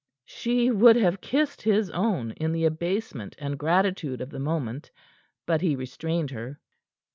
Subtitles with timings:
[0.25, 4.89] She would have kissed his own in the abasement and gratitude of the moment.
[5.45, 6.59] But he restrained her.